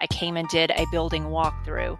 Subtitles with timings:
[0.00, 1.98] I came and did a building walkthrough.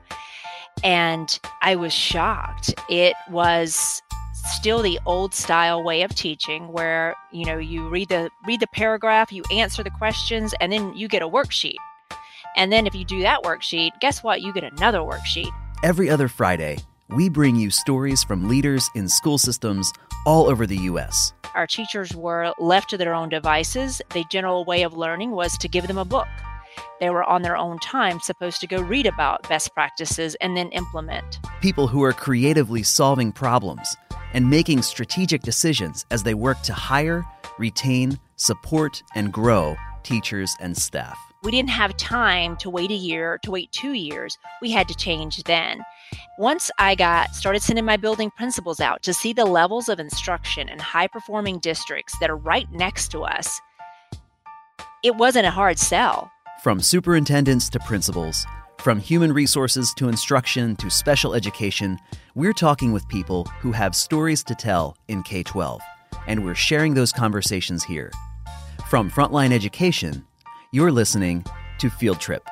[0.85, 2.75] And I was shocked.
[2.89, 4.03] It was
[4.33, 8.67] still the old style way of teaching where you know you read the read the
[8.69, 11.77] paragraph you answer the questions and then you get a worksheet.
[12.57, 14.41] And then if you do that worksheet guess what?
[14.41, 15.51] You get another worksheet.
[15.83, 19.93] Every other friday we bring you stories from leaders in school systems
[20.25, 24.01] all over the us our teachers were left to their own devices.
[24.13, 26.29] The general way of learning was to give them a book
[27.01, 30.71] they were on their own time supposed to go read about best practices and then
[30.71, 33.97] implement people who are creatively solving problems
[34.35, 37.25] and making strategic decisions as they work to hire,
[37.59, 41.19] retain, support, and grow teachers and staff.
[41.45, 44.37] We didn't have time to wait a year, to wait two years.
[44.61, 45.83] We had to change then.
[46.39, 50.69] Once I got started sending my building principals out to see the levels of instruction
[50.69, 53.61] in high performing districts that are right next to us,
[55.05, 56.31] it wasn't a hard sell.
[56.63, 58.45] From superintendents to principals,
[58.79, 62.01] from human resources to instruction to special education,
[62.35, 65.81] we're talking with people who have stories to tell in K 12,
[66.27, 68.11] and we're sharing those conversations here.
[68.89, 70.27] From Frontline Education,
[70.73, 71.45] you're listening
[71.79, 72.43] to Field Trip.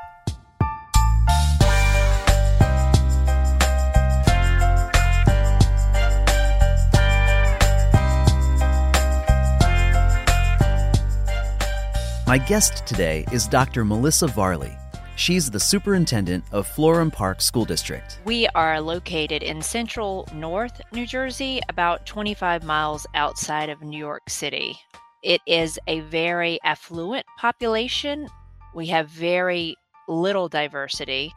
[12.27, 13.85] My guest today is Dr.
[13.85, 14.77] Melissa Varley.
[15.15, 18.19] She's the superintendent of Florham Park School District.
[18.25, 24.29] We are located in central North New Jersey, about 25 miles outside of New York
[24.29, 24.77] City.
[25.23, 28.27] It is a very affluent population.
[28.75, 29.77] We have very
[30.09, 31.33] little diversity,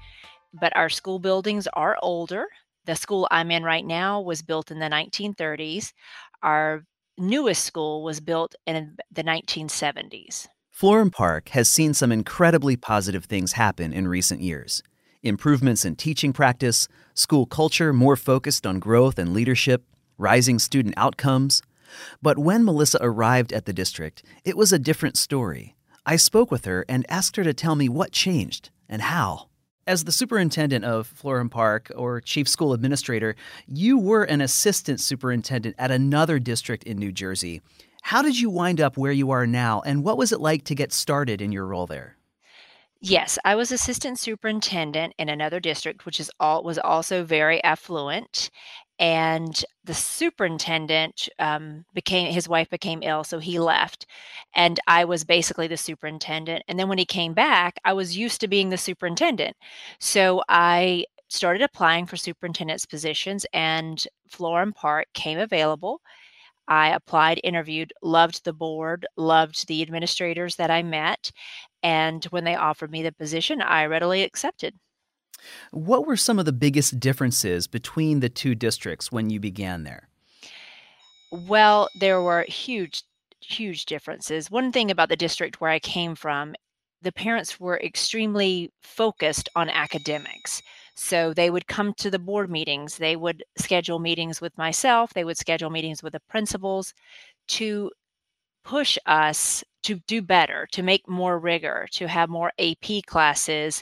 [0.59, 2.47] but our school buildings are older.
[2.85, 5.93] The school I'm in right now was built in the 1930s.
[6.41, 6.83] Our
[7.19, 10.47] newest school was built in the 1970s.
[10.79, 14.81] Florham Park has seen some incredibly positive things happen in recent years
[15.21, 19.83] improvements in teaching practice, school culture more focused on growth and leadership,
[20.17, 21.61] rising student outcomes.
[22.21, 25.75] But when Melissa arrived at the district, it was a different story.
[26.05, 29.49] I spoke with her and asked her to tell me what changed and how.
[29.85, 33.35] As the superintendent of Florham Park or chief school administrator,
[33.67, 37.61] you were an assistant superintendent at another district in New Jersey.
[38.01, 40.75] How did you wind up where you are now, and what was it like to
[40.75, 42.17] get started in your role there?
[43.01, 48.49] Yes, I was assistant superintendent in another district, which is all was also very affluent.
[48.99, 54.05] And the superintendent um, became his wife became ill, so he left,
[54.53, 56.63] and I was basically the superintendent.
[56.67, 59.55] And then when he came back, I was used to being the superintendent,
[59.99, 66.01] so I started applying for superintendent's positions, and Florham Park came available.
[66.69, 71.31] I applied, interviewed, loved the board, loved the administrators that I met.
[71.81, 74.75] And when they offered me the position, I readily accepted.
[75.71, 80.09] What were some of the biggest differences between the two districts when you began there?
[81.31, 83.03] Well, there were huge,
[83.41, 84.51] huge differences.
[84.51, 86.55] One thing about the district where I came from,
[87.01, 90.61] the parents were extremely focused on academics.
[91.01, 95.23] So they would come to the board meetings, they would schedule meetings with myself, they
[95.23, 96.93] would schedule meetings with the principals
[97.49, 97.89] to
[98.65, 103.81] push us to do better, to make more rigor, to have more AP classes.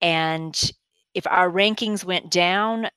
[0.00, 0.60] And
[1.14, 2.88] if our rankings went down,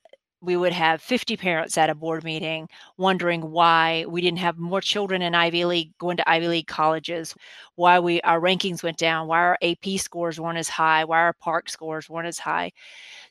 [0.44, 2.68] we would have 50 parents at a board meeting
[2.98, 7.34] wondering why we didn't have more children in Ivy League going to Ivy League colleges,
[7.76, 11.34] why we our rankings went down, why our AP scores weren't as high, why our
[11.34, 12.72] PARCC scores weren't as high.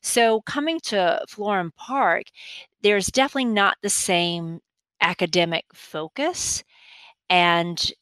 [0.01, 2.25] So coming to Florham Park,
[2.83, 4.61] there's definitely not the same
[5.01, 6.65] academic focus
[7.29, 7.93] and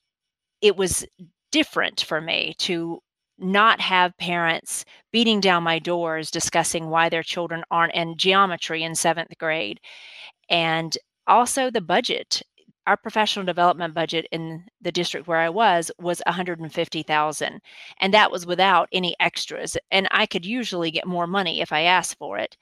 [0.60, 1.04] it was
[1.50, 3.00] different for me to
[3.40, 8.94] not have parents beating down my doors discussing why their children aren't in geometry in
[8.94, 9.80] seventh grade.
[10.48, 10.96] And
[11.26, 12.42] also the budget.
[12.86, 17.60] Our professional development budget in the district where I was was 150,000
[18.00, 21.82] and that was without any extras and I could usually get more money if I
[21.82, 22.56] asked for it.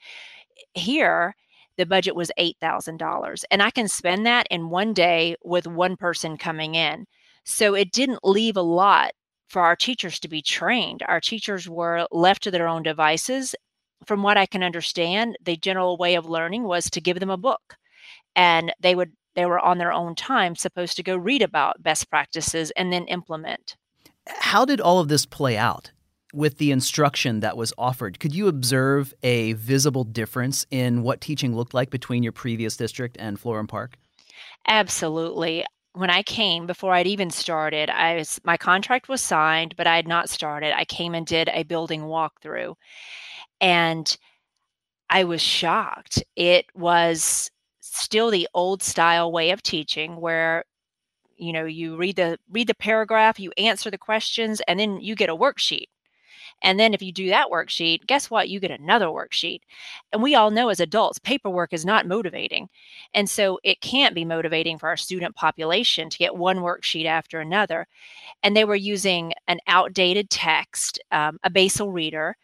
[0.73, 1.35] Here
[1.77, 6.37] the budget was $8,000 and I can spend that in one day with one person
[6.37, 7.07] coming in.
[7.45, 9.13] So it didn't leave a lot
[9.49, 11.03] for our teachers to be trained.
[11.07, 13.55] Our teachers were left to their own devices.
[14.05, 17.37] From what I can understand, the general way of learning was to give them a
[17.37, 17.75] book
[18.35, 22.09] and they would they were on their own time supposed to go read about best
[22.09, 23.77] practices and then implement.
[24.27, 25.91] How did all of this play out?
[26.33, 31.55] With the instruction that was offered, could you observe a visible difference in what teaching
[31.55, 33.97] looked like between your previous district and Florham Park?
[34.67, 35.65] Absolutely
[35.99, 39.97] when I came before I'd even started, I was my contract was signed, but I
[39.97, 40.73] had not started.
[40.75, 42.75] I came and did a building walkthrough.
[43.61, 44.17] And
[45.09, 46.23] I was shocked.
[46.35, 47.51] It was
[47.81, 50.63] still the old style way of teaching where
[51.37, 55.15] you know you read the read the paragraph you answer the questions and then you
[55.15, 55.87] get a worksheet
[56.61, 58.49] and then if you do that worksheet guess what?
[58.49, 59.61] You get another worksheet.
[60.11, 62.69] And we all know as adults paperwork is not motivating.
[63.13, 67.39] And so it can't be motivating for our student population to get one worksheet after
[67.39, 67.87] another.
[68.43, 72.35] And they were using an outdated text um, a basal reader.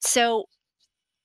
[0.00, 0.46] So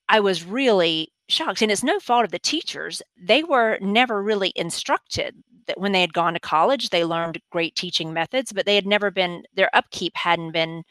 [0.10, 1.62] i was really shocked.
[1.62, 3.02] And it's no fault of the teachers.
[3.22, 5.36] They were never really instructed
[5.68, 8.86] that when they had gone to college they learned great teaching methods but they had
[8.88, 10.84] never been their upkeep hadn't been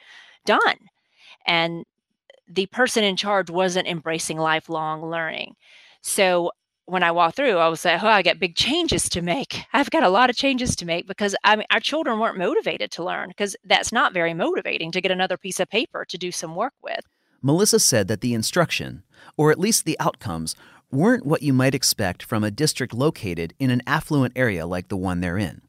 [0.44, 0.76] done
[1.46, 1.84] and
[2.48, 5.54] the person in charge wasn't embracing lifelong learning
[6.02, 6.52] so
[6.86, 9.64] when I walked through, I was like, oh, I got big changes to make.
[9.72, 12.92] I've got a lot of changes to make because I mean, our children weren't motivated
[12.92, 16.30] to learn because that's not very motivating to get another piece of paper to do
[16.30, 17.00] some work with.
[17.42, 19.02] Melissa said that the instruction,
[19.36, 20.54] or at least the outcomes,
[20.90, 24.96] weren't what you might expect from a district located in an affluent area like the
[24.96, 25.60] one they're in.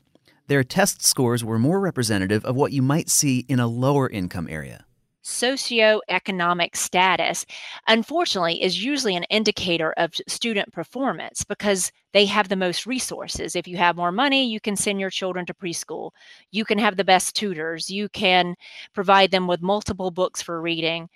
[0.47, 4.47] Their test scores were more representative of what you might see in a lower income
[4.49, 4.85] area.
[5.27, 7.45] Socioeconomic status,
[7.87, 13.55] unfortunately, is usually an indicator of student performance because they have the most resources.
[13.55, 16.11] If you have more money, you can send your children to preschool.
[16.51, 17.89] You can have the best tutors.
[17.89, 18.55] You can
[18.93, 21.09] provide them with multiple books for reading.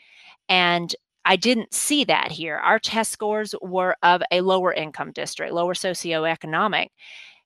[0.49, 0.93] And
[1.23, 2.57] I didn't see that here.
[2.57, 6.87] Our test scores were of a lower income district, lower socioeconomic,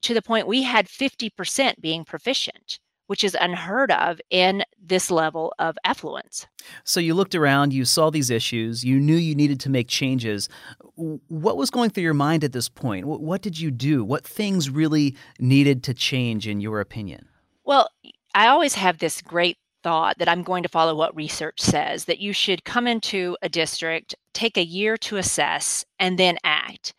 [0.01, 5.53] to the point we had 50% being proficient, which is unheard of in this level
[5.59, 6.47] of affluence.
[6.83, 10.49] So you looked around, you saw these issues, you knew you needed to make changes.
[10.95, 13.05] What was going through your mind at this point?
[13.05, 14.03] What did you do?
[14.03, 17.27] What things really needed to change, in your opinion?
[17.63, 17.89] Well,
[18.33, 22.19] I always have this great thought that I'm going to follow what research says that
[22.19, 26.93] you should come into a district, take a year to assess, and then act.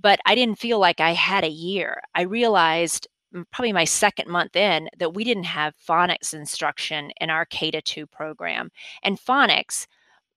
[0.00, 2.00] But I didn't feel like I had a year.
[2.14, 3.08] I realized
[3.50, 7.82] probably my second month in that we didn't have phonics instruction in our K to
[7.82, 8.70] 2 program.
[9.02, 9.86] And phonics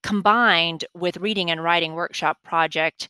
[0.04, 3.10] combined with reading and writing workshop project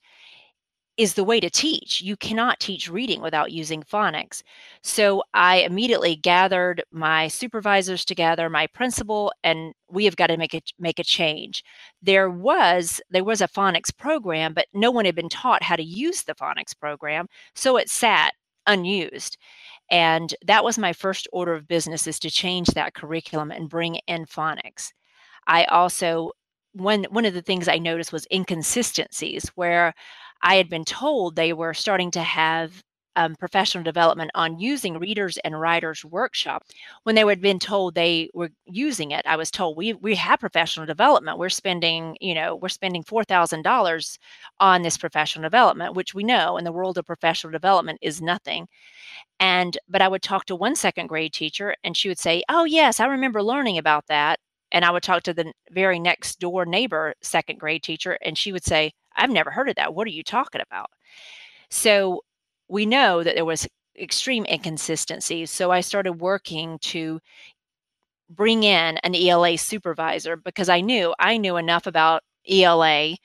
[0.98, 2.02] is the way to teach.
[2.02, 4.42] You cannot teach reading without using phonics.
[4.82, 10.54] So I immediately gathered my supervisors together, my principal, and we have got to make
[10.54, 11.64] a make a change.
[12.02, 15.84] There was there was a phonics program, but no one had been taught how to
[15.84, 18.34] use the phonics program, so it sat
[18.68, 19.38] unused.
[19.90, 23.96] And that was my first order of business is to change that curriculum and bring
[24.08, 24.92] in phonics.
[25.48, 26.32] I also
[26.74, 29.94] one one of the things I noticed was inconsistencies where
[30.42, 32.84] I had been told they were starting to have
[33.16, 36.64] um, professional development on using readers and writers workshop
[37.04, 40.40] when they had been told they were using it i was told we we have
[40.40, 44.18] professional development we're spending you know we're spending $4000
[44.60, 48.68] on this professional development which we know in the world of professional development is nothing
[49.40, 52.64] and but i would talk to one second grade teacher and she would say oh
[52.66, 54.40] yes i remember learning about that
[54.72, 58.52] and i would talk to the very next door neighbor second grade teacher and she
[58.52, 59.94] would say I've never heard of that.
[59.94, 60.90] What are you talking about?
[61.70, 62.22] So
[62.68, 63.68] we know that there was
[63.98, 65.52] extreme inconsistencies.
[65.52, 67.20] So I started working to
[68.30, 73.16] bring in an ELA supervisor because I knew I knew enough about ELA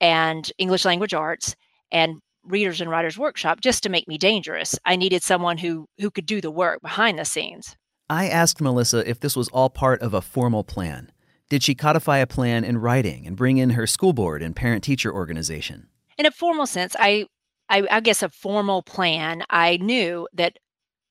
[0.00, 1.54] and English language arts
[1.92, 4.78] and readers and writers workshop just to make me dangerous.
[4.84, 7.76] I needed someone who who could do the work behind the scenes.
[8.10, 11.10] I asked Melissa if this was all part of a formal plan.
[11.48, 14.84] Did she codify a plan in writing and bring in her school board and parent
[14.84, 15.88] teacher organization?
[16.18, 17.26] In a formal sense, I,
[17.74, 20.58] I, I guess a formal plan, I knew that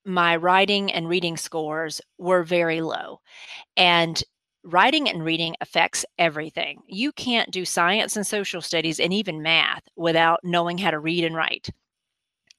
[0.05, 3.20] my writing and reading scores were very low.
[3.77, 4.24] And
[4.63, 6.82] writing and reading affects everything.
[6.88, 11.25] You can't do science and social studies and even math without knowing how to read
[11.25, 11.70] and write.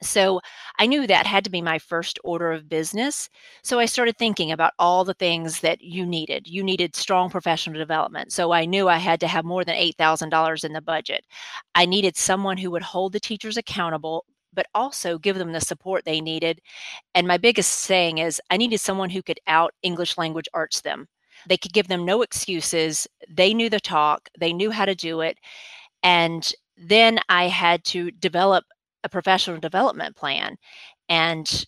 [0.05, 0.41] So
[0.79, 3.29] I knew that had to be my first order of business.
[3.63, 6.47] So I started thinking about all the things that you needed.
[6.47, 8.33] You needed strong professional development.
[8.33, 11.25] So I knew I had to have more than $8,000 in the budget.
[11.75, 16.05] I needed someone who would hold the teachers accountable, but also give them the support
[16.05, 16.61] they needed.
[17.15, 21.09] And my biggest saying is I needed someone who could out English language arts them.
[21.49, 23.07] They could give them no excuses.
[23.29, 25.39] They knew the talk, they knew how to do it.
[26.03, 28.65] And then I had to develop
[29.05, 30.57] a professional development plan
[31.09, 31.67] and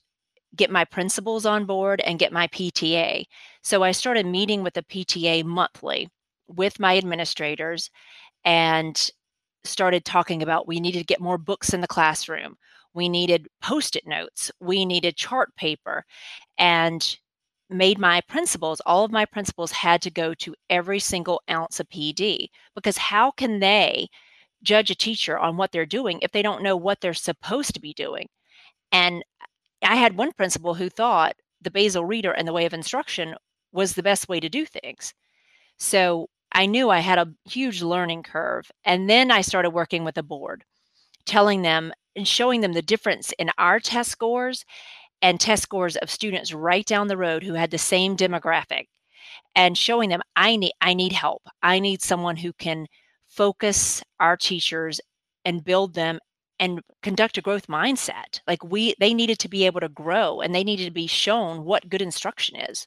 [0.56, 3.24] get my principals on board and get my PTA.
[3.62, 6.08] So I started meeting with the PTA monthly
[6.48, 7.90] with my administrators
[8.44, 9.10] and
[9.64, 12.56] started talking about we needed to get more books in the classroom.
[12.94, 16.04] we needed post it notes, we needed chart paper,
[16.58, 17.18] and
[17.68, 21.88] made my principals, all of my principals had to go to every single ounce of
[21.90, 24.08] PD because how can they
[24.62, 27.80] judge a teacher on what they're doing if they don't know what they're supposed to
[27.80, 28.28] be doing?
[28.92, 29.24] And
[29.82, 33.34] I had one principal who thought the basal reader and the way of instruction
[33.72, 35.14] was the best way to do things.
[35.78, 38.70] So I knew I had a huge learning curve.
[38.84, 40.64] And then I started working with the board,
[41.26, 44.64] telling them and showing them the difference in our test scores
[45.22, 48.86] and test scores of students right down the road who had the same demographic
[49.54, 51.42] and showing them I need I need help.
[51.62, 52.86] I need someone who can
[53.36, 55.00] focus our teachers
[55.44, 56.18] and build them
[56.58, 58.40] and conduct a growth mindset.
[58.46, 61.64] Like we they needed to be able to grow and they needed to be shown
[61.64, 62.86] what good instruction is.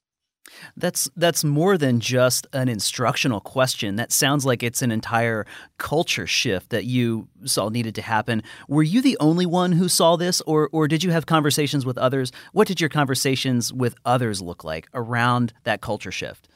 [0.76, 3.98] That's that's more than just an instructional question.
[3.98, 5.46] That sounds like it's an entire
[5.78, 8.42] culture shift that you saw needed to happen.
[8.68, 12.00] Were you the only one who saw this or or did you have conversations with
[12.00, 12.32] others?
[12.52, 16.48] What did your conversations with others look like around that culture shift?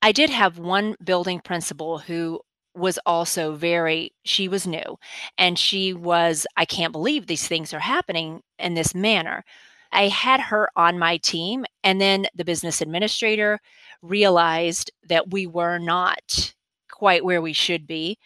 [0.00, 2.40] I did have one building principal who
[2.76, 4.98] was also very she was new
[5.38, 9.44] and she was I can't believe these things are happening in this manner
[9.92, 13.60] I had her on my team, and then the business administrator
[14.02, 16.54] realized that we were not
[16.90, 18.18] quite where we should be.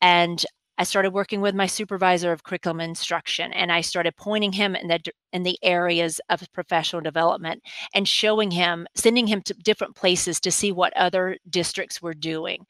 [0.00, 0.44] And
[0.78, 4.86] I started working with my supervisor of curriculum instruction and I started pointing him in
[4.86, 5.00] the
[5.32, 7.62] in the areas of professional development
[7.94, 12.64] and showing him sending him to different places to see what other districts were doing.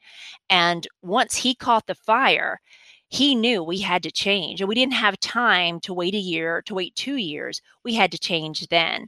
[0.49, 2.59] And once he caught the fire,
[3.09, 6.61] he knew we had to change and we didn't have time to wait a year
[6.63, 9.07] to wait two years we had to change then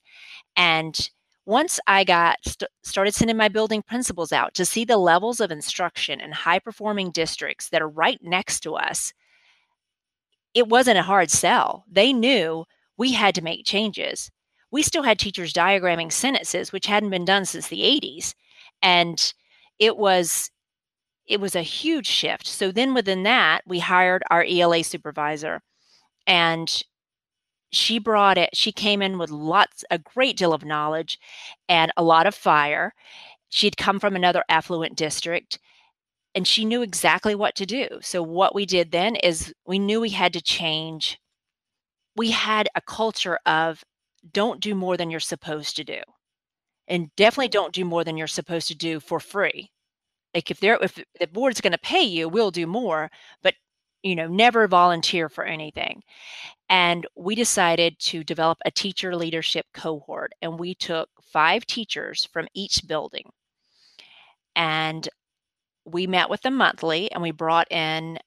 [0.56, 1.10] and
[1.46, 5.52] once i got st- started sending my building principals out to see the levels of
[5.52, 9.14] instruction in high performing districts that are right next to us
[10.54, 12.66] it wasn't a hard sell they knew
[12.98, 14.30] we had to make changes
[14.72, 18.34] we still had teachers diagramming sentences which hadn't been done since the 80s
[18.82, 19.34] and
[19.80, 20.52] it was
[21.28, 22.48] it was a huge shift.
[22.48, 25.62] So then within that, we hired our ELA supervisor
[26.28, 26.84] and
[27.72, 31.20] she brought it she came in with lots a great deal of knowledge
[31.70, 32.94] and a lot of fire.
[33.50, 35.60] She'd come from another affluent district
[36.36, 37.88] and she knew exactly what to do.
[38.02, 41.20] So what we did then is we knew we had to change.
[42.16, 43.84] We had a culture of
[44.34, 46.02] don't do more than you're supposed to do
[46.88, 49.72] and definitely don't do more than you're supposed to do for free.
[50.34, 53.10] Like if they're if the board's going to pay you, we'll do more,
[53.44, 53.56] but
[54.04, 56.02] you know, never volunteer for anything.
[56.70, 62.48] And we decided to develop a teacher leadership cohort and we took 5 teachers from
[62.54, 63.30] each building.
[64.56, 65.08] And
[65.86, 68.18] we met with them monthly and we brought in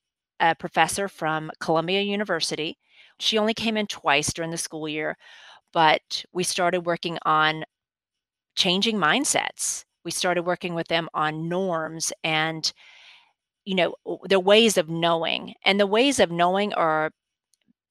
[0.40, 2.78] a professor from Columbia University.
[3.20, 5.16] She only came in twice during the school year,
[5.72, 7.64] but we started working on
[8.56, 12.72] changing mindsets we started working with them on norms and
[13.64, 13.94] you know
[14.28, 17.10] the ways of knowing and the ways of knowing are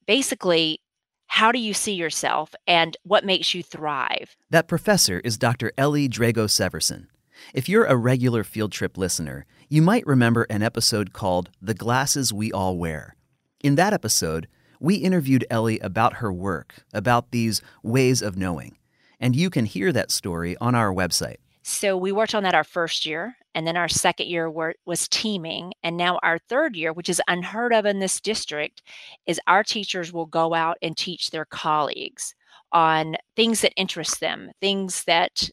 [0.06, 0.80] basically
[1.28, 4.36] how do you see yourself and what makes you thrive?
[4.50, 7.08] That professor is dr Ellie Drago-Severson.
[7.54, 12.32] If you're a regular Field Trip listener you might remember an episode called the glasses
[12.32, 13.16] we all wear.
[13.62, 14.48] In that episode
[14.80, 18.78] we interviewed ellie about her work about these ways of knowing
[19.20, 21.38] and you can hear that story on our website.
[21.64, 25.08] So we worked on that our first year, and then our second year were, was
[25.08, 28.82] teaming, and now our third year, which is unheard of in this district,
[29.26, 32.36] is our teachers will go out and teach their colleagues
[32.72, 35.50] on things that interest them, things that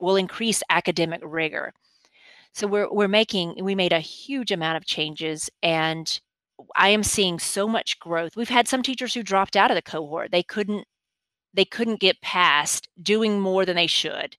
[0.00, 1.72] will increase academic rigor.
[2.54, 6.20] So we're we're making we made a huge amount of changes and
[6.76, 8.36] I am seeing so much growth.
[8.36, 10.32] We've had some teachers who dropped out of the cohort.
[10.32, 10.84] They couldn't
[11.54, 14.36] they couldn't get past doing more than they should.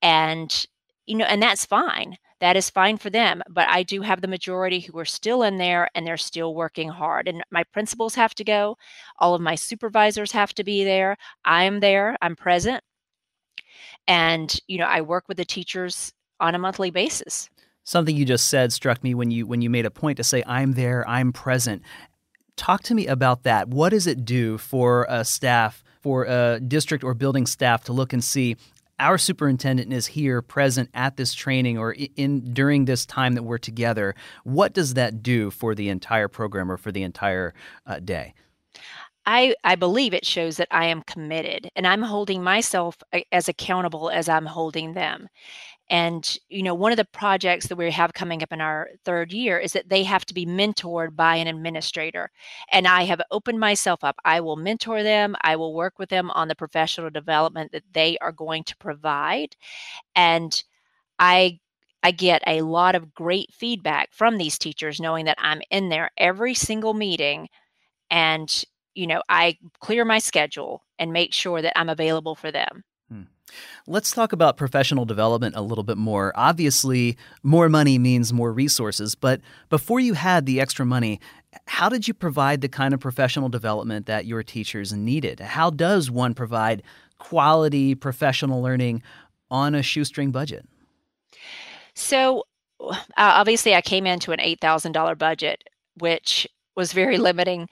[0.00, 0.66] And,
[1.06, 2.18] you know, and that's fine.
[2.40, 3.42] That is fine for them.
[3.48, 6.88] But I do have the majority who are still in there and they're still working
[6.88, 7.28] hard.
[7.28, 8.76] And my principals have to go.
[9.18, 11.16] All of my supervisors have to be there.
[11.44, 12.16] I am there.
[12.20, 12.82] I'm present.
[14.08, 17.48] And, you know, I work with the teachers on a monthly basis.
[17.84, 20.42] Something you just said struck me when you when you made a point to say
[20.46, 21.82] I'm there, I'm present.
[22.56, 23.68] Talk to me about that.
[23.68, 28.12] What does it do for a staff for a district or building staff to look
[28.12, 28.56] and see
[28.98, 33.58] our superintendent is here present at this training or in during this time that we're
[33.58, 37.54] together what does that do for the entire program or for the entire
[37.86, 38.34] uh, day
[39.24, 42.96] I I believe it shows that I am committed and I'm holding myself
[43.30, 45.28] as accountable as I'm holding them.
[45.90, 49.32] And, you know, one of the projects that we have coming up in our 3rd
[49.32, 52.30] year is that they have to be mentored by an administrator.
[52.70, 54.16] And I have opened myself up.
[54.24, 58.16] I will mentor them, I will work with them on the professional development that they
[58.18, 59.56] are going to provide.
[60.16, 60.62] And
[61.18, 61.60] I
[62.02, 66.10] I get a lot of great feedback from these teachers knowing that I'm in there
[66.18, 67.48] every single meeting
[68.10, 72.84] and, you know, I clear my schedule and make sure that I'm available for them.
[73.86, 76.32] Let's talk about professional development a little bit more.
[76.34, 81.20] Obviously, more money means more resources, but before you had the extra money,
[81.66, 85.40] how did you provide the kind of professional development that your teachers needed?
[85.40, 86.82] How does one provide
[87.18, 89.02] quality professional learning
[89.50, 90.66] on a shoestring budget?
[91.94, 92.44] So,
[92.80, 95.64] uh, obviously, I came into an $8,000 budget,
[95.98, 97.68] which was very limiting.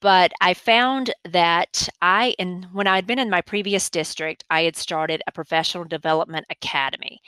[0.00, 4.76] But I found that I, and when I'd been in my previous district, I had
[4.76, 7.20] started a professional development academy.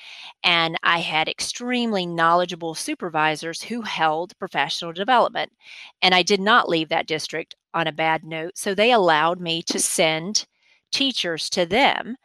[0.42, 5.52] And I had extremely knowledgeable supervisors who held professional development.
[6.00, 8.56] And I did not leave that district on a bad note.
[8.56, 10.46] So they allowed me to send
[10.90, 12.16] teachers to them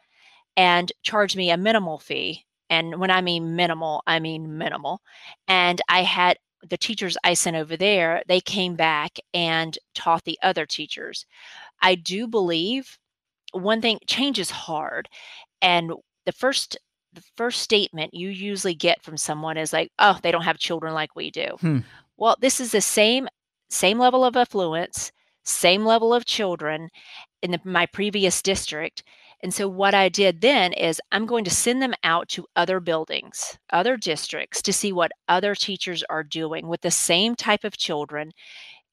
[0.56, 5.00] and charge me a minimal fee and when I mean minimal, I mean minimal.
[5.46, 6.38] And I had
[6.68, 11.26] the teachers I sent over there, they came back and taught the other teachers.
[11.80, 12.98] I do believe
[13.52, 15.08] one thing change is hard.
[15.62, 15.92] And
[16.26, 16.78] the first
[17.14, 20.94] the first statement you usually get from someone is like, "Oh, they don't have children
[20.94, 21.78] like we do." Hmm.
[22.16, 23.28] Well, this is the same
[23.70, 25.12] same level of affluence,
[25.44, 26.90] same level of children
[27.42, 29.02] in the, my previous district
[29.42, 32.80] and so what I did then is I'm going to send them out to other
[32.80, 37.76] buildings, other districts to see what other teachers are doing with the same type of
[37.76, 38.32] children.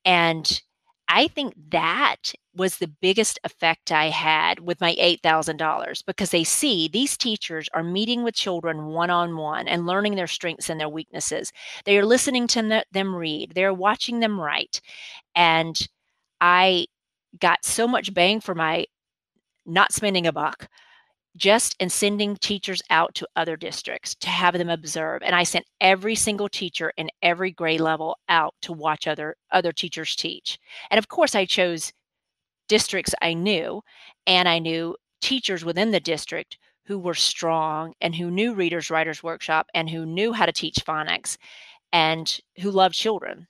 [0.06, 0.62] And
[1.08, 6.88] I think that was the biggest effect I had with my $8,000 because they see
[6.88, 10.90] these teachers are meeting with children one on one and learning their strengths and their
[10.90, 11.52] weaknesses.
[11.86, 14.82] They are listening to them read, they're watching them write.
[15.36, 15.80] And
[16.42, 16.88] I
[17.40, 18.86] got so much bang for my
[19.66, 20.68] not spending a buck,
[21.36, 25.22] just in sending teachers out to other districts to have them observe.
[25.22, 29.72] And I sent every single teacher in every grade level out to watch other other
[29.72, 30.58] teachers teach.
[30.90, 31.92] And of course, I chose
[32.68, 33.82] districts I knew,
[34.26, 39.24] and I knew teachers within the district who were strong and who knew Readers Writers
[39.24, 41.38] Workshop and who knew how to teach phonics
[41.92, 43.48] and who loved children.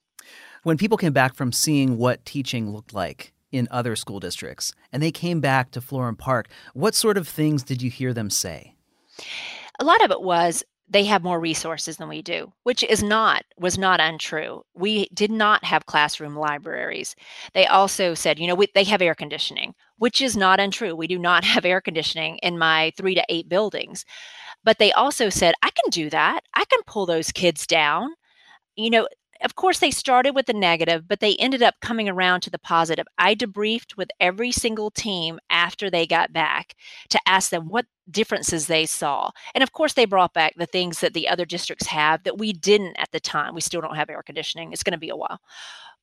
[0.63, 5.01] When people came back from seeing what teaching looked like, in other school districts and
[5.01, 8.75] they came back to Florham Park, what sort of things did you hear them say?
[9.79, 13.43] A lot of it was they have more resources than we do, which is not
[13.57, 14.63] was not untrue.
[14.75, 17.15] We did not have classroom libraries.
[17.53, 20.95] They also said, you know, we, they have air conditioning, which is not untrue.
[20.95, 24.05] We do not have air conditioning in my 3 to 8 buildings.
[24.63, 26.41] But they also said, I can do that.
[26.53, 28.13] I can pull those kids down.
[28.75, 29.07] You know,
[29.45, 32.59] of course, they started with the negative, but they ended up coming around to the
[32.59, 33.05] positive.
[33.17, 36.75] I debriefed with every single team after they got back
[37.09, 39.29] to ask them what differences they saw.
[39.53, 42.53] And of course, they brought back the things that the other districts have that we
[42.53, 43.53] didn't at the time.
[43.53, 45.39] We still don't have air conditioning, it's going to be a while.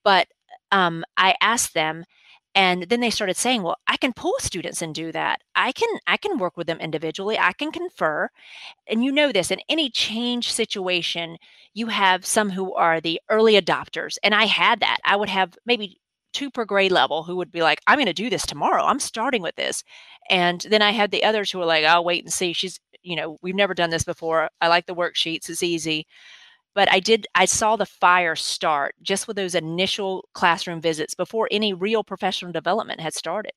[0.04, 0.28] But
[0.70, 2.04] um, I asked them,
[2.54, 5.40] and then they started saying well i can pull students and do that.
[5.54, 7.38] I can i can work with them individually.
[7.38, 8.28] I can confer.
[8.88, 11.36] And you know this in any change situation
[11.74, 14.98] you have some who are the early adopters and i had that.
[15.04, 16.00] I would have maybe
[16.32, 18.84] two per grade level who would be like i'm going to do this tomorrow.
[18.84, 19.84] I'm starting with this.
[20.30, 22.52] And then i had the others who were like i'll wait and see.
[22.52, 24.48] She's you know we've never done this before.
[24.60, 25.48] I like the worksheets.
[25.48, 26.06] It's easy
[26.74, 31.48] but I did I saw the fire start just with those initial classroom visits before
[31.50, 33.52] any real professional development had started.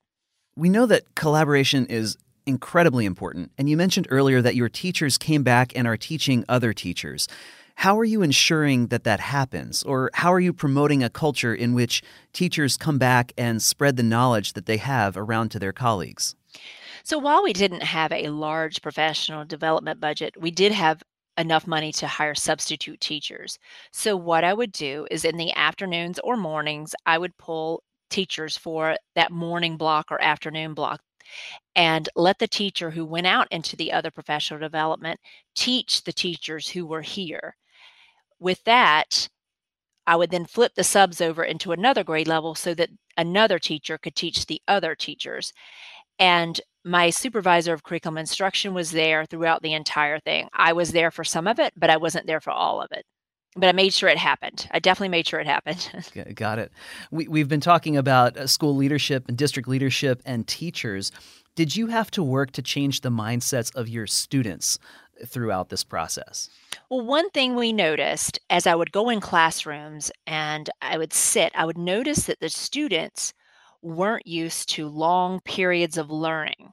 [0.56, 5.44] We know that collaboration is incredibly important, and you mentioned earlier that your teachers came
[5.44, 7.28] back and are teaching other teachers.
[7.78, 9.84] How are you ensuring that that happens?
[9.84, 12.02] Or how are you promoting a culture in which
[12.32, 16.36] teachers come back and spread the knowledge that they have around to their colleagues?
[17.04, 21.04] So, while we didn't have a large professional development budget, we did have
[21.38, 23.58] enough money to hire substitute teachers.
[23.92, 28.58] So, what I would do is in the afternoons or mornings, I would pull teachers
[28.58, 31.02] for that morning block or afternoon block
[31.76, 35.20] and let the teacher who went out into the other professional development
[35.56, 37.56] teach the teachers who were here.
[38.40, 39.30] With that,
[40.08, 43.98] I would then flip the subs over into another grade level so that another teacher
[43.98, 45.52] could teach the other teachers.
[46.20, 50.48] And my supervisor of curriculum instruction was there throughout the entire thing.
[50.54, 53.06] I was there for some of it, but I wasn't there for all of it.
[53.58, 54.68] but I made sure it happened.
[54.72, 55.90] I definitely made sure it happened.
[56.36, 56.72] Got it.
[57.10, 61.12] We, we've been talking about uh, school leadership and district leadership and teachers.
[61.56, 64.78] Did you have to work to change the mindsets of your students
[65.26, 66.50] throughout this process?
[66.90, 71.52] Well, one thing we noticed as I would go in classrooms and I would sit,
[71.56, 73.34] I would notice that the students
[73.82, 76.65] weren't used to long periods of learning.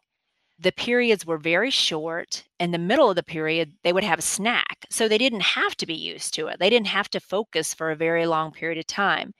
[0.63, 2.45] The periods were very short.
[2.61, 4.87] In the middle of the period, they would have a snack.
[4.91, 6.61] So they didn't have to be used to it.
[6.61, 9.35] They didn't have to focus for a very long period of time.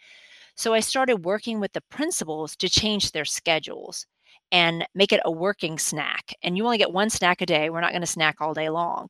[0.57, 4.05] So I started working with the principals to change their schedules
[4.51, 6.35] and make it a working snack.
[6.43, 7.71] And you only get one snack a day.
[7.71, 9.09] We're not going to snack all day long.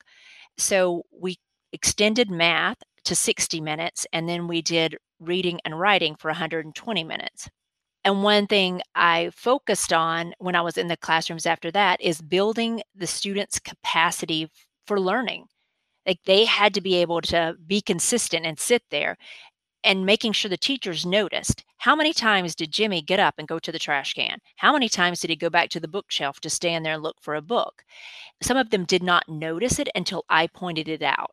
[0.58, 1.36] So we
[1.72, 7.48] extended math to 60 minutes, and then we did reading and writing for 120 minutes.
[8.04, 12.20] And one thing I focused on when I was in the classrooms after that is
[12.20, 14.50] building the students' capacity
[14.86, 15.46] for learning.
[16.06, 19.16] Like they had to be able to be consistent and sit there
[19.84, 23.58] and making sure the teachers noticed how many times did Jimmy get up and go
[23.58, 24.38] to the trash can?
[24.56, 27.16] How many times did he go back to the bookshelf to stand there and look
[27.20, 27.84] for a book?
[28.40, 31.32] Some of them did not notice it until I pointed it out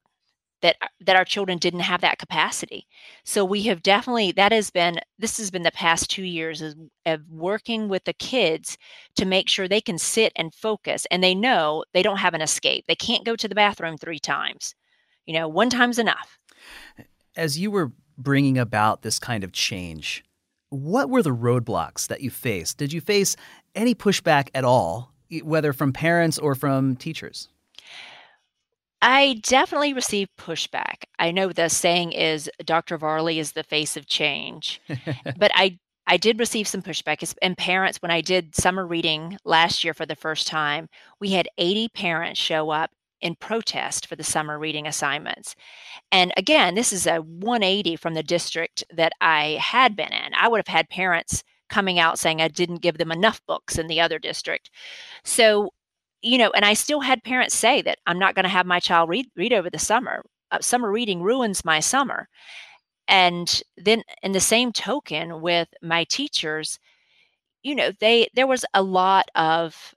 [0.62, 2.88] that uh, that our children didn't have that capacity.
[3.24, 6.76] So we have definitely that has been this has been the past 2 years of,
[7.06, 8.78] of working with the kids
[9.16, 12.42] to make sure they can sit and focus and they know they don't have an
[12.42, 12.86] escape.
[12.88, 14.76] They can't go to the bathroom 3 times.
[15.26, 16.40] You know, one time's enough.
[17.36, 20.24] As you were bringing about this kind of change,
[20.70, 22.78] what were the roadblocks that you faced?
[22.78, 23.36] Did you face
[23.76, 27.50] any pushback at all, whether from parents or from teachers?
[29.02, 31.06] I definitely received pushback.
[31.18, 32.98] I know the saying is Dr.
[32.98, 34.82] Varley is the face of change,
[35.38, 37.34] but I I did receive some pushback.
[37.40, 41.48] And parents, when I did summer reading last year for the first time, we had
[41.60, 42.90] 80 parents show up
[43.22, 45.56] in protest for the summer reading assignments.
[46.12, 50.34] And again, this is a 180 from the district that I had been in.
[50.34, 53.86] I would have had parents coming out saying I didn't give them enough books in
[53.86, 54.72] the other district.
[55.24, 55.72] So,
[56.22, 58.80] you know, and I still had parents say that I'm not going to have my
[58.80, 60.24] child read read over the summer.
[60.52, 62.28] Uh, summer reading ruins my summer.
[63.08, 66.80] And then in the same token with my teachers,
[67.64, 69.94] you know, they there was a lot of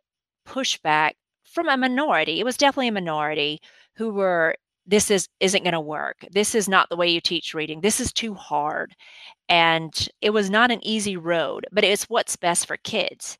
[0.46, 1.12] pushback
[1.44, 2.40] from a minority.
[2.40, 3.61] It was definitely a minority
[3.96, 4.56] who were
[4.87, 6.24] this is isn't going to work.
[6.32, 7.80] This is not the way you teach reading.
[7.80, 8.94] This is too hard.
[9.48, 13.38] And it was not an easy road, but it's what's best for kids.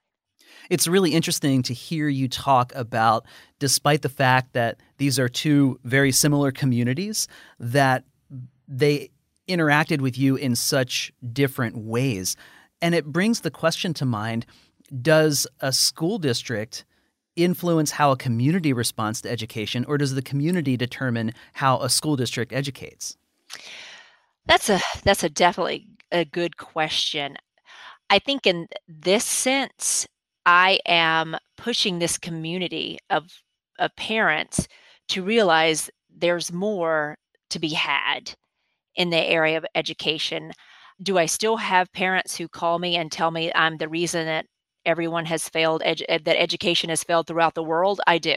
[0.71, 3.27] It's really interesting to hear you talk about
[3.59, 8.05] despite the fact that these are two very similar communities that
[8.69, 9.11] they
[9.49, 12.37] interacted with you in such different ways.
[12.81, 14.47] And it brings the question to mind,
[15.01, 16.85] does a school district
[17.37, 22.17] influence how a community responds to education, or does the community determine how a school
[22.17, 23.17] district educates?
[24.47, 27.37] That's a that's a definitely a good question.
[28.11, 30.07] I think in this sense,
[30.47, 33.31] I am pushing this community of
[33.79, 34.69] of parents
[35.09, 37.17] to realize there's more
[37.51, 38.35] to be had
[38.97, 40.53] in the area of education.
[41.03, 44.47] Do I still have parents who call me and tell me I'm the reason that
[44.87, 48.01] everyone has failed, edu- eh, that education has failed throughout the world.
[48.07, 48.37] I do.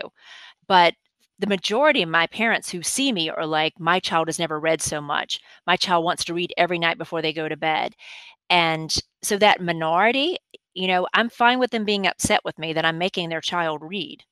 [0.68, 0.94] But
[1.39, 4.82] the majority of my parents who see me are like, my child has never read
[4.82, 5.39] so much.
[5.68, 7.96] My child wants to read every night before they go to bed.
[8.50, 10.38] And so that minority,
[10.75, 13.81] you know, I'm fine with them being upset with me that I'm making their child
[13.81, 14.23] read.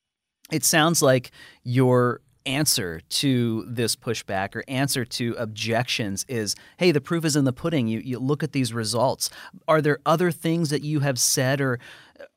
[0.52, 1.32] It sounds like
[1.64, 7.46] you're answer to this pushback or answer to objections is hey the proof is in
[7.46, 7.88] the pudding.
[7.88, 9.30] You, you look at these results.
[9.66, 11.80] Are there other things that you have said or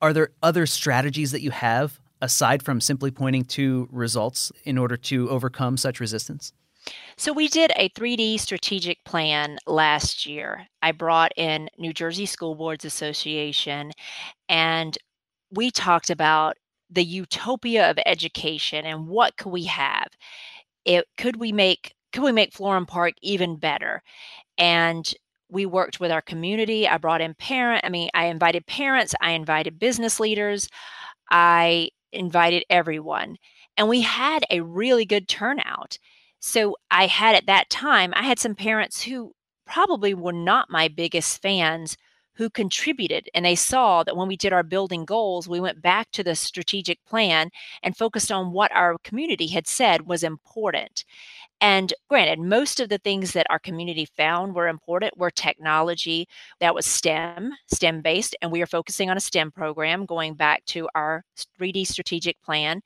[0.01, 4.97] are there other strategies that you have aside from simply pointing to results in order
[4.97, 6.53] to overcome such resistance
[7.17, 10.67] so we did a 3D strategic plan last year.
[10.83, 13.93] I brought in New Jersey School Boards Association
[14.49, 14.97] and
[15.53, 16.57] we talked about
[16.91, 20.09] the utopia of education and what could we have?
[20.85, 24.03] It could we make could we make Florham Park even better?
[24.59, 25.13] And
[25.51, 26.89] we worked with our community.
[26.89, 30.69] I brought in parent i mean i invited parents i invited business leaders
[31.31, 33.37] i invited everyone
[33.77, 35.99] and we had a really good turnout
[36.41, 39.33] so i had at that time i had some parents who
[39.67, 41.97] probably were not my biggest fans
[42.37, 43.29] who contributed.
[43.35, 46.35] And they saw that when we did our building goals, we went back to the
[46.35, 47.51] strategic plan
[47.83, 51.05] and focused on what our community had said was important.
[51.61, 56.29] And granted, most of the things that our community found were important were technology
[56.61, 60.65] that was STEM, STEM based, and we are focusing on a STEM program going back
[60.67, 61.25] to our
[61.59, 62.83] 3D strategic plan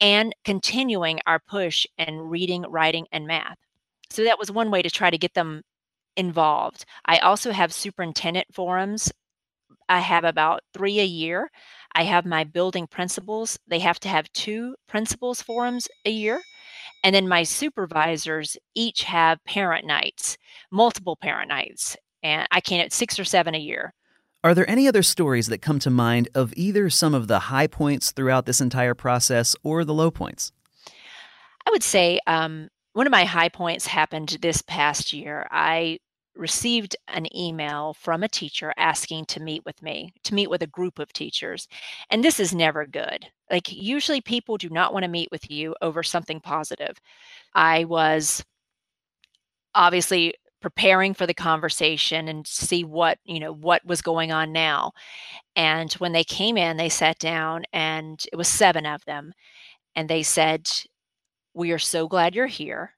[0.00, 3.58] and continuing our push in reading, writing, and math.
[4.10, 5.62] So that was one way to try to get them
[6.16, 6.84] involved.
[7.04, 9.12] I also have superintendent forums.
[9.88, 11.50] I have about 3 a year.
[11.94, 13.58] I have my building principals.
[13.66, 16.40] They have to have 2 principals forums a year.
[17.04, 20.38] And then my supervisors each have parent nights,
[20.70, 23.92] multiple parent nights, and I can at 6 or 7 a year.
[24.44, 27.68] Are there any other stories that come to mind of either some of the high
[27.68, 30.52] points throughout this entire process or the low points?
[31.64, 35.46] I would say um, one of my high points happened this past year.
[35.50, 35.98] I
[36.34, 40.66] received an email from a teacher asking to meet with me, to meet with a
[40.66, 41.68] group of teachers.
[42.10, 43.26] And this is never good.
[43.50, 46.98] Like, usually people do not want to meet with you over something positive.
[47.54, 48.44] I was
[49.74, 54.92] obviously preparing for the conversation and see what you know what was going on now
[55.56, 59.32] and when they came in they sat down and it was seven of them
[59.96, 60.68] and they said
[61.52, 62.92] we are so glad you're here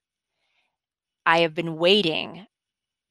[1.24, 2.46] i have been waiting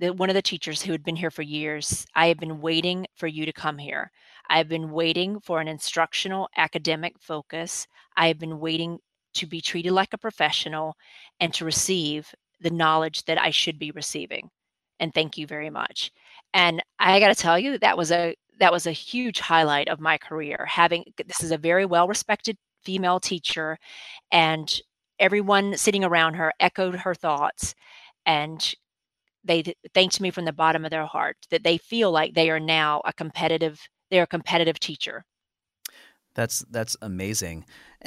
[0.04, 3.06] the, one of the teachers who had been here for years i have been waiting
[3.16, 4.12] for you to come here
[4.50, 7.88] i've been waiting for an instructional academic focus
[8.18, 9.00] i have been waiting
[9.34, 10.96] to be treated like a professional
[11.40, 14.50] and to receive the knowledge that I should be receiving.
[15.00, 16.12] And thank you very much.
[16.54, 20.00] And I got to tell you that was a that was a huge highlight of
[20.00, 23.80] my career having this is a very well respected female teacher
[24.32, 24.80] and
[25.18, 27.74] everyone sitting around her echoed her thoughts
[28.28, 28.76] and
[29.44, 32.60] they thanked me from the bottom of their heart that they feel like they are
[32.60, 33.80] now a competitive
[34.12, 35.24] they're a competitive teacher
[36.36, 37.66] that's that's amazing.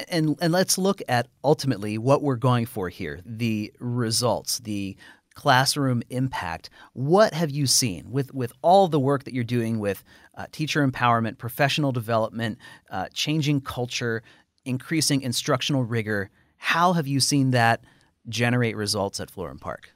[0.09, 4.97] And and let's look at ultimately what we're going for here, the results, the
[5.35, 6.71] classroom impact.
[6.93, 10.03] What have you seen with with all the work that you're doing with
[10.37, 12.59] uh, teacher empowerment, professional development,
[12.91, 14.23] uh, changing culture,
[14.65, 16.31] increasing instructional rigor?
[16.57, 17.85] How have you seen that
[18.29, 19.91] generate results at Florham Park?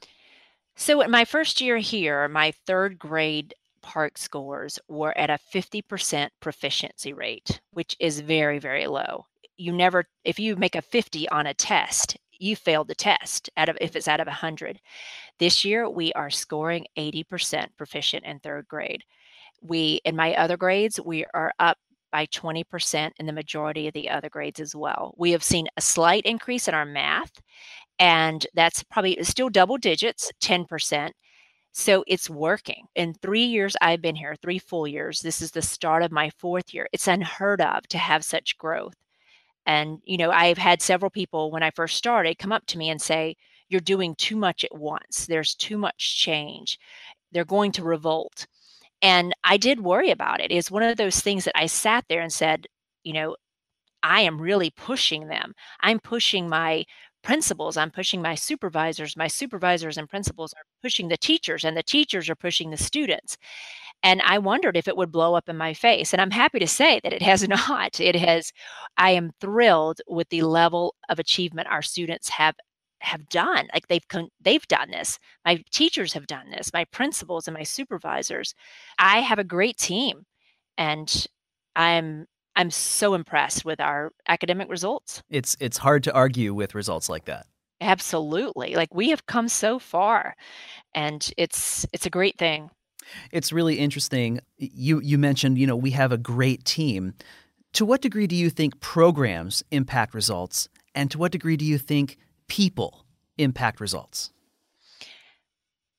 [0.77, 6.29] So, in my first year here, my third grade PARCC scores were at a 50%
[6.41, 9.27] proficiency rate, which is very, very low.
[9.57, 13.69] You never, if you make a 50 on a test, you failed the test out
[13.69, 14.81] of if it's out of 100.
[15.39, 19.05] This year we are scoring 80% proficient in third grade.
[19.63, 21.77] We in my other grades we are up
[22.11, 25.15] by 20% in the majority of the other grades as well.
[25.17, 27.41] We have seen a slight increase in our math
[28.01, 31.13] and that's probably still double digits, 10%,
[31.73, 32.87] so it's working.
[32.97, 36.31] In three years I've been here, three full years, this is the start of my
[36.39, 36.89] fourth year.
[36.93, 38.95] It's unheard of to have such growth.
[39.67, 42.91] And, you know, I've had several people when I first started come up to me
[42.91, 43.37] and say,
[43.69, 45.27] You're doing too much at once.
[45.27, 46.79] There's too much change.
[47.33, 48.47] They're going to revolt.
[49.03, 50.53] And I did worry about it.
[50.53, 52.67] It's one of those things that I sat there and said,
[53.05, 53.37] You know,
[54.03, 55.55] I am really pushing them.
[55.81, 56.85] I'm pushing my
[57.23, 61.83] principals i'm pushing my supervisors my supervisors and principals are pushing the teachers and the
[61.83, 63.37] teachers are pushing the students.
[64.03, 66.67] And i wondered if it would blow up in my face and i'm happy to
[66.67, 68.01] say that it has not.
[68.01, 68.53] It has
[68.97, 72.57] i am thrilled with the level of achievement our students have
[73.01, 74.05] have done like they've
[74.41, 75.19] they've done this.
[75.45, 78.55] My teachers have done this my principals and my supervisors.
[78.99, 80.25] I have a great team
[80.79, 81.27] and
[81.77, 85.23] i'm I'm so impressed with our academic results.
[85.31, 87.47] It's it's hard to argue with results like that.
[87.81, 88.75] Absolutely.
[88.75, 90.37] Like we have come so far
[90.95, 92.71] and it's it's a great thing.
[93.33, 94.41] It's really interesting.
[94.59, 97.15] You you mentioned, you know, we have a great team.
[97.75, 101.79] To what degree do you think programs impact results and to what degree do you
[101.79, 103.07] think people
[103.39, 104.33] impact results?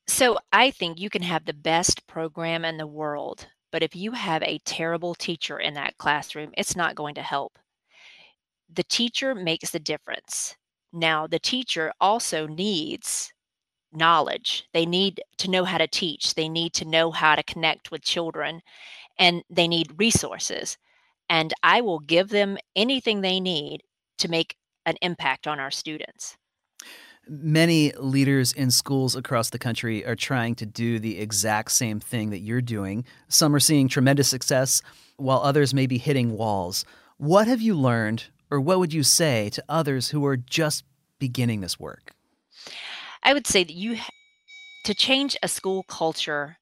[0.07, 4.11] So, I think you can have the best program in the world but if you
[4.11, 7.57] have a terrible teacher in that classroom, it's not going to help.
[8.73, 10.55] The teacher makes the difference.
[10.93, 13.33] Now, the teacher also needs
[13.93, 14.65] knowledge.
[14.73, 18.03] They need to know how to teach, they need to know how to connect with
[18.03, 18.61] children,
[19.19, 20.77] and they need resources.
[21.29, 23.83] And I will give them anything they need
[24.19, 24.55] to make
[24.85, 26.37] an impact on our students.
[27.27, 32.31] Many leaders in schools across the country are trying to do the exact same thing
[32.31, 33.05] that you're doing.
[33.27, 34.81] Some are seeing tremendous success,
[35.17, 36.83] while others may be hitting walls.
[37.17, 40.83] What have you learned, or what would you say to others who are just
[41.19, 42.13] beginning this work?
[43.21, 43.97] I would say that you,
[44.85, 46.57] to change a school culture,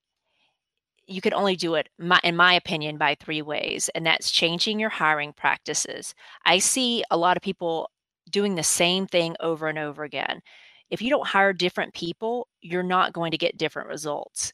[1.07, 1.87] you can only do it,
[2.23, 6.13] in my opinion, by three ways, and that's changing your hiring practices.
[6.45, 7.89] I see a lot of people
[8.31, 10.41] doing the same thing over and over again.
[10.89, 14.53] If you don't hire different people, you're not going to get different results.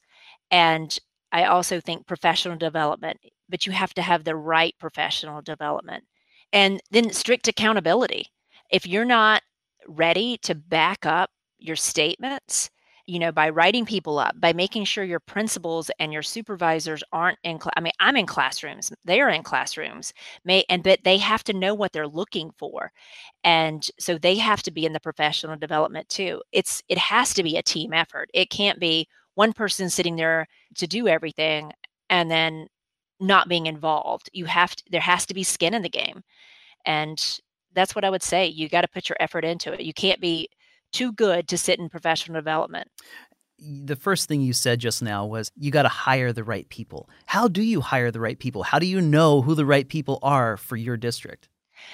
[0.51, 0.97] And
[1.31, 6.03] I also think professional development, but you have to have the right professional development.
[6.53, 8.27] And then strict accountability.
[8.69, 9.41] If you're not
[9.87, 12.69] ready to back up your statements,
[13.07, 17.37] you know, by writing people up, by making sure your principals and your supervisors aren't
[17.43, 17.59] in.
[17.59, 20.13] Cl- I mean, I'm in classrooms; they are in classrooms.
[20.43, 22.91] May and but they have to know what they're looking for,
[23.43, 26.41] and so they have to be in the professional development too.
[26.51, 28.29] It's it has to be a team effort.
[28.33, 31.71] It can't be one person sitting there to do everything
[32.09, 32.67] and then
[33.19, 34.29] not being involved.
[34.33, 36.23] You have to, there has to be skin in the game,
[36.85, 37.39] and
[37.73, 38.47] that's what I would say.
[38.47, 39.81] You got to put your effort into it.
[39.81, 40.49] You can't be
[40.91, 42.87] too good to sit in professional development.
[43.57, 47.09] The first thing you said just now was you got to hire the right people.
[47.25, 48.63] How do you hire the right people?
[48.63, 51.47] How do you know who the right people are for your district?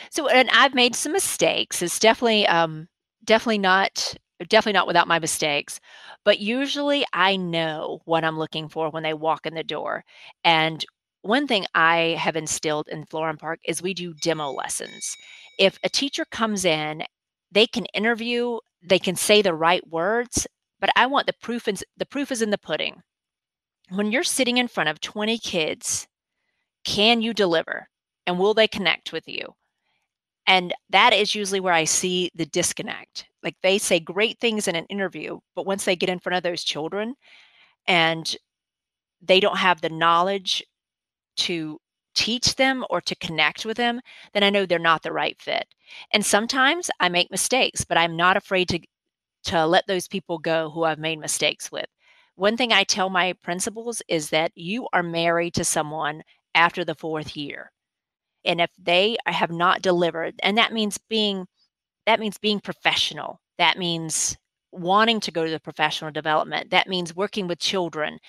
[0.10, 1.82] So, and I've made some mistakes.
[1.82, 2.88] It's definitely, um,
[3.24, 4.16] definitely not,
[4.50, 5.80] definitely not without my mistakes.
[6.24, 10.04] But usually, I know what I'm looking for when they walk in the door.
[10.44, 10.84] And
[11.22, 15.16] one thing I have instilled in Florham Park is we do demo lessons.
[15.60, 17.04] If a teacher comes in,
[17.52, 20.48] they can interview they can say the right words,
[20.80, 23.02] but I want the proof in, the proof is in the pudding.
[23.90, 26.08] When you're sitting in front of 20 kids,
[26.84, 27.88] can you deliver?
[28.26, 29.54] And will they connect with you?
[30.48, 33.28] And that is usually where I see the disconnect.
[33.44, 36.44] Like they say great things in an interview, but once they get in front of
[36.44, 37.16] those children
[37.88, 38.36] and
[39.22, 40.64] they don't have the knowledge
[41.38, 41.80] to
[42.16, 44.02] teach them or to connect with them,
[44.34, 45.66] then I know they're not the right fit.
[46.14, 48.80] And sometimes I make mistakes, but I'm not afraid to
[49.44, 51.88] to let those people go who I've made mistakes with.
[52.36, 56.22] One thing I tell my principals is that you are married to someone
[56.54, 57.72] after the fourth year.
[58.46, 61.48] And if they have not delivered, and that means being
[62.06, 63.40] that means being professional.
[63.58, 64.38] That means
[64.72, 66.72] wanting to go to the professional development.
[66.72, 68.20] That means working with children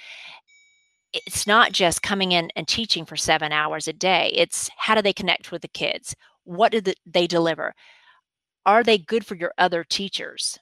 [1.12, 4.33] it's not just coming in and teaching for seven hours a day.
[4.35, 6.14] It's how do they connect with the kids?
[6.44, 7.75] What do they deliver?
[8.64, 10.59] Are they good for your other teachers?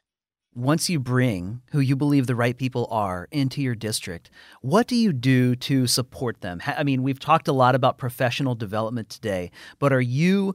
[0.53, 4.31] Once you bring who you believe the right people are into your district,
[4.63, 6.61] what do you do to support them?
[6.67, 10.55] I mean, we've talked a lot about professional development today, but are you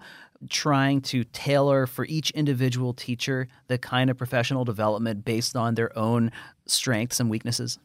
[0.49, 5.97] trying to tailor for each individual teacher the kind of professional development based on their
[5.97, 6.29] own
[6.65, 7.79] strengths and weaknesses?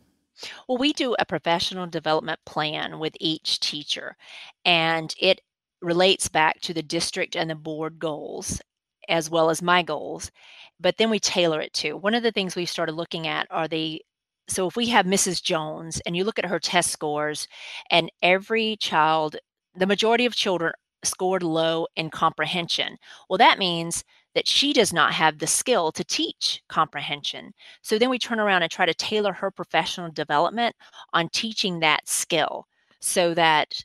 [0.68, 4.16] Well, we do a professional development plan with each teacher,
[4.64, 5.40] and it
[5.82, 8.60] relates back to the district and the board goals
[9.08, 10.30] as well as my goals.
[10.78, 13.68] But then we tailor it to one of the things we've started looking at are
[13.68, 14.02] the
[14.48, 15.42] so if we have Mrs.
[15.42, 17.46] Jones and you look at her test scores,
[17.90, 19.36] and every child,
[19.76, 20.72] the majority of children
[21.04, 22.96] scored low in comprehension.
[23.28, 27.52] Well, that means that she does not have the skill to teach comprehension.
[27.82, 30.76] So then we turn around and try to tailor her professional development
[31.12, 32.66] on teaching that skill
[33.00, 33.82] so that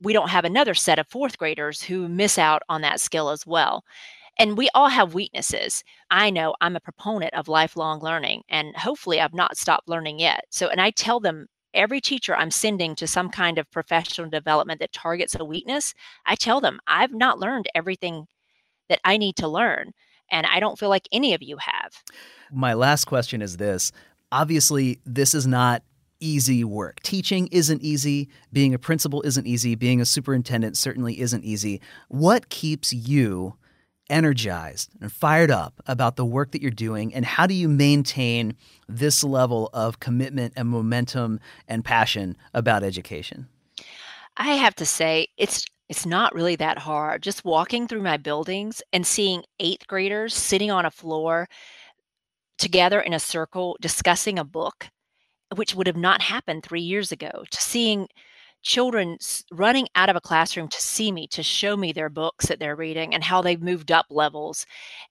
[0.00, 3.46] we don't have another set of fourth graders who miss out on that skill as
[3.46, 3.84] well.
[4.38, 5.84] And we all have weaknesses.
[6.10, 10.44] I know I'm a proponent of lifelong learning, and hopefully, I've not stopped learning yet.
[10.48, 14.80] So, and I tell them every teacher I'm sending to some kind of professional development
[14.80, 15.94] that targets a weakness,
[16.26, 18.26] I tell them I've not learned everything
[18.88, 19.92] that I need to learn.
[20.30, 21.92] And I don't feel like any of you have.
[22.50, 23.92] My last question is this
[24.30, 25.82] obviously, this is not
[26.20, 27.00] easy work.
[27.02, 28.28] Teaching isn't easy.
[28.52, 29.74] Being a principal isn't easy.
[29.74, 31.80] Being a superintendent certainly isn't easy.
[32.08, 33.56] What keeps you
[34.10, 37.14] energized and fired up about the work that you're doing?
[37.14, 38.56] And how do you maintain
[38.88, 43.48] this level of commitment and momentum and passion about education?
[44.36, 47.22] I have to say, it's it's not really that hard.
[47.22, 51.48] Just walking through my buildings and seeing eighth graders sitting on a floor
[52.56, 54.88] together in a circle discussing a book,
[55.54, 58.08] which would have not happened three years ago, to seeing
[58.62, 59.18] children
[59.50, 62.76] running out of a classroom to see me, to show me their books that they're
[62.76, 64.66] reading and how they've moved up levels.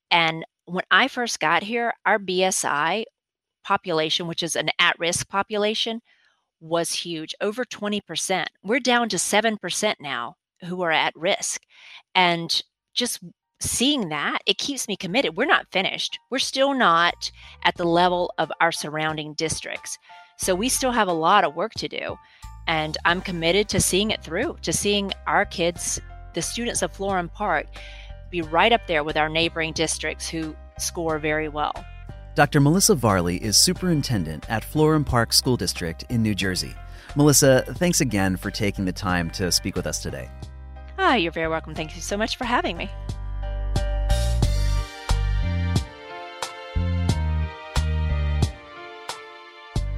[0.10, 3.04] And when I first got here, our BSI
[3.64, 6.02] population, which is an at risk population,
[6.60, 8.46] was huge, over 20%.
[8.64, 10.36] We're down to 7% now
[10.66, 11.62] who are at risk.
[12.16, 12.62] And
[12.94, 13.20] just
[13.60, 15.36] seeing that, it keeps me committed.
[15.36, 16.20] We're not finished.
[16.30, 17.32] We're still not
[17.64, 19.98] at the level of our surrounding districts.
[20.38, 22.16] So we still have a lot of work to do.
[22.68, 26.00] And I'm committed to seeing it through, to seeing our kids,
[26.34, 27.68] the students of Florham Park,
[28.30, 31.74] be right up there with our neighboring districts who score very well.
[32.34, 32.62] Dr.
[32.62, 36.74] Melissa Varley is superintendent at Florham Park School District in New Jersey.
[37.16, 40.30] Melissa, thanks again for taking the time to speak with us today.
[40.98, 41.76] Ah, you're very welcome.
[41.76, 42.90] Thank you so much for having me.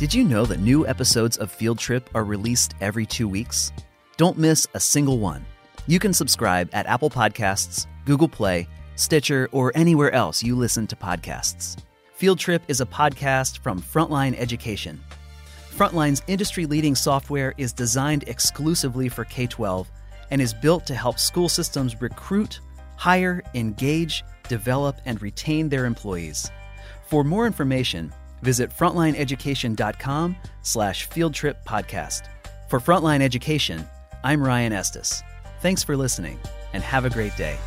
[0.04, 3.72] Did you know that new episodes of Field Trip are released every two weeks?
[4.18, 5.46] Don't miss a single one.
[5.88, 10.98] You can subscribe at Apple Podcasts, Google Play, Stitcher, or anywhere else you listen to
[10.98, 11.78] podcasts.
[12.16, 15.02] Field Trip is a podcast from Frontline Education.
[15.72, 19.90] Frontline's industry leading software is designed exclusively for K 12
[20.32, 22.60] and is built to help school systems recruit,
[22.98, 26.52] hire, engage, develop, and retain their employees.
[27.08, 28.12] For more information,
[28.44, 32.28] visit frontlineeducation.com slash fieldtrip podcast.
[32.68, 33.88] For Frontline Education,
[34.24, 35.24] I'm Ryan Estes.
[35.62, 36.40] Thanks for listening
[36.74, 37.58] and have a great day.